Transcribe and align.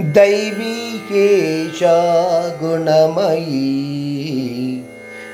दैवीयेषा 0.00 1.98
गुणमयी। 2.62 4.84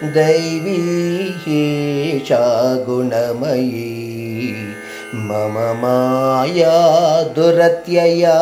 दैवी 0.04 1.34
एष 1.48 2.28
गुणमयी। 2.86 4.56
मम 5.14 5.78
माया 5.82 7.22
दुरत्यया। 7.22 8.40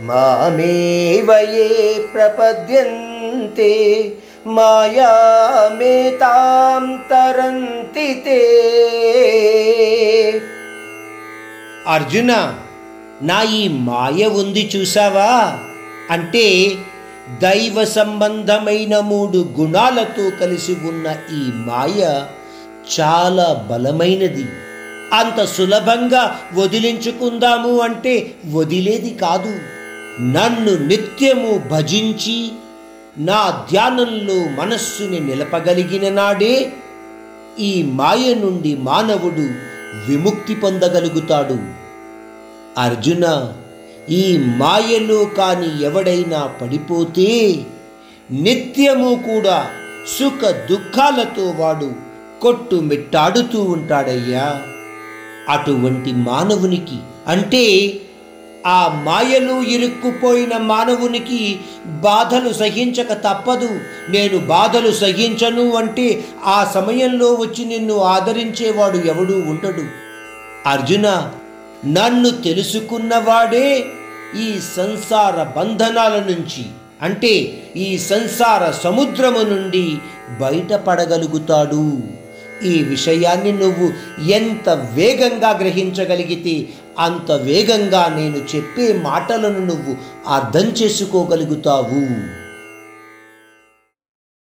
मामेव 0.00 1.32
ये 1.32 2.08
प्रपद्यन्ते। 2.12 4.14
मायामेतां 4.46 6.98
तरन्ति 6.98 8.14
ते। 8.14 8.40
अर्जुन 11.86 12.54
నా 13.22 13.42
ఈ 13.42 13.68
మాయ 13.68 14.26
ఉంది 14.26 14.70
చూసావా 14.76 15.58
అంటే 16.10 16.74
దైవ 17.42 17.84
సంబంధమైన 17.84 18.98
మూడు 18.98 19.48
గుణాలతో 19.60 20.30
కలిసి 20.40 20.72
ఉన్న 20.72 21.16
ఈ 21.32 21.50
మాయ 21.54 22.24
చాలా 23.00 23.66
బలమైనది. 23.70 24.44
అంత 25.12 25.44
సులభంగా 25.44 26.40
వదిలించుకుందాము 26.54 27.80
అంటే 27.80 28.34
వదిలేది 28.52 29.10
కాదు. 29.10 29.58
నన్ను 30.22 30.86
నిత్యము 30.86 31.62
భజించి 31.70 32.50
నా 33.18 33.66
ధ్యానంలో 33.70 34.62
మనస్సుని 34.62 35.20
నిలపగలిగిన 35.20 36.14
నాడే 36.14 36.72
ఈ 37.60 37.82
మాయ 37.82 38.34
నుండి 38.34 38.76
మానవుడు 38.76 39.68
విముక్తి 40.08 40.54
పొందగలుగుతాడు. 40.54 41.77
అర్జున 42.78 43.52
ఈ 44.10 44.38
మాయలో 44.38 45.24
కాని 45.24 45.84
ఎవడైనా 45.84 46.46
పడిపోతే 46.62 47.60
నిత్యము 48.30 49.14
కూడా 49.14 49.70
సుఖ 50.18 50.50
దుఃఖాలతో 50.50 51.54
వాడు 51.58 51.92
కొట్టుమిట్టాడుతూ 52.42 53.62
ఉంటాడయ్యా. 53.62 54.60
అటువంటి 55.48 56.12
మానవునికి 56.12 56.98
అంటే 57.26 57.96
ఆ 58.66 59.02
మాయలో 59.04 59.62
ఇరుక్కుపోయిన 59.62 60.56
మానవునికి 60.56 61.60
బాధలు 61.86 62.52
సహించక 62.52 63.12
తప్పదు. 63.12 63.70
నేను 64.10 64.38
బాధలు 64.38 64.92
సహించను 64.92 65.76
అంటే 65.76 66.24
ఆ 66.44 66.70
సమయంలో 66.74 67.26
వచ్చి 67.26 67.64
నిన్ను 67.64 68.00
ఆదరించేవాడు 68.00 68.96
ఎవడూ 68.96 69.34
ఉండడు. 69.34 69.84
అర్జున 70.68 71.30
నన్ను 71.84 72.30
తెలుసుకున్నవాడే 72.30 73.86
ఈ 74.36 74.58
సంసార 74.76 75.42
బంధనాల 75.42 76.12
నుంచి 76.30 76.66
అంటే 77.02 77.62
ఈ 77.76 77.98
సంసార 77.98 78.70
సముద్రము 78.70 79.38
నుండి 79.38 79.98
బయటపడగలుగుతాడు. 80.40 82.02
ఈ 82.64 82.82
విషయాన్ని 82.82 83.52
నువ్వు 83.52 83.92
ఎంత 84.30 84.68
వేగంగా 84.68 85.50
గ్రహించగలిగితే 85.50 86.68
అంత 86.98 87.32
వేగంగా 87.32 88.14
నేను 88.16 88.56
చెప్పే 88.56 88.92
మాటలను 88.92 89.66
నువ్వు 89.66 89.96
అర్థం 90.28 90.74
చేసుకోగలుగుతావు. 90.82 92.04